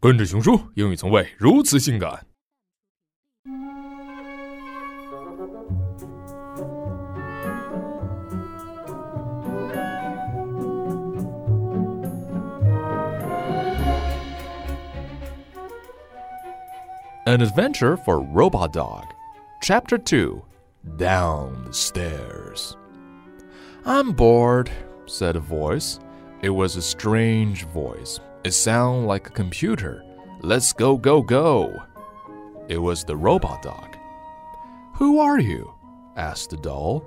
[0.00, 2.24] 跟着熊叔，英语从未如此性感。
[17.26, 19.04] An Adventure for Robo-dog,
[19.60, 20.40] Chapter 2
[20.96, 22.76] Down the Stairs.
[23.84, 24.70] I'm bored,
[25.06, 25.98] said a voice.
[26.40, 28.20] It was a strange voice.
[28.44, 30.04] It sounded like a computer.
[30.40, 31.74] Let's go, go, go.
[32.68, 33.96] It was the robot dog.
[34.94, 35.74] Who are you?
[36.16, 37.04] asked the doll.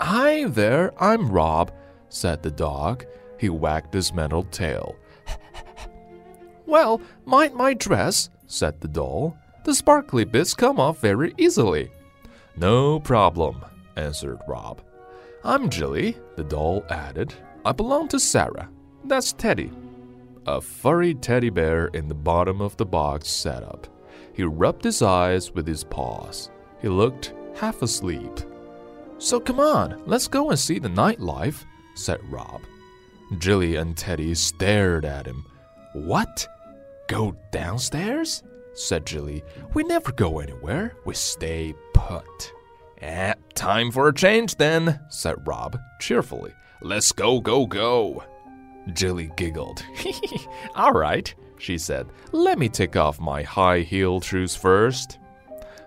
[0.00, 1.72] Hi there, I'm Rob,
[2.08, 3.06] said the dog.
[3.38, 4.94] He wagged his metal tail.
[6.66, 9.36] well, mind my dress, said the doll.
[9.64, 11.90] The sparkly bits come off very easily.
[12.56, 13.64] No problem,
[13.96, 14.80] answered Rob.
[15.42, 17.32] I'm Jilly, the doll added.
[17.64, 18.68] I belong to Sarah.
[19.04, 19.70] That's Teddy.
[20.46, 23.86] A furry teddy bear in the bottom of the box sat up.
[24.34, 26.50] He rubbed his eyes with his paws.
[26.80, 28.40] He looked half asleep.
[29.18, 31.64] So come on, let's go and see the nightlife,
[31.94, 32.62] said Rob.
[33.38, 35.44] Jilly and Teddy stared at him.
[35.92, 36.46] What?
[37.08, 38.42] Go downstairs?
[38.74, 39.42] said Jilly.
[39.74, 40.96] We never go anywhere.
[41.04, 42.52] We stay put.
[43.02, 46.54] Eh, time for a change then, said Rob cheerfully.
[46.80, 48.24] Let's go, go, go.
[48.94, 49.84] Jilly giggled.
[50.74, 52.06] All right, she said.
[52.32, 55.18] Let me take off my high heel shoes first.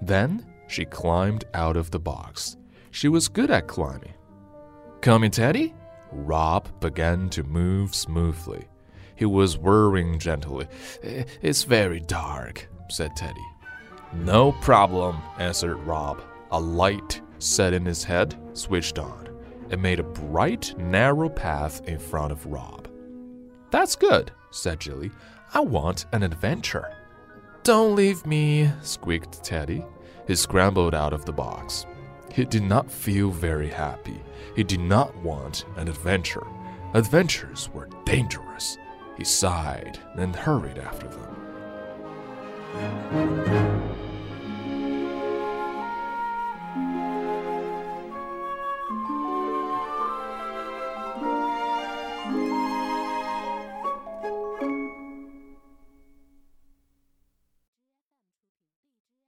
[0.00, 2.56] Then she climbed out of the box.
[2.92, 4.14] She was good at climbing.
[5.00, 5.74] Coming, Teddy?
[6.12, 8.68] Rob began to move smoothly.
[9.16, 10.68] He was whirring gently.
[11.02, 13.46] It's very dark, said Teddy.
[14.14, 16.22] No problem, answered Rob.
[16.52, 19.28] A light set in his head switched on.
[19.70, 22.88] It made a bright, narrow path in front of Rob.
[23.70, 25.10] That's good, said Jilly.
[25.52, 26.94] I want an adventure.
[27.62, 29.84] Don't leave me, squeaked Teddy.
[30.26, 31.86] He scrambled out of the box.
[32.32, 34.20] He did not feel very happy.
[34.54, 36.46] He did not want an adventure.
[36.94, 38.78] Adventures were dangerous.
[39.16, 41.36] He sighed and hurried after them.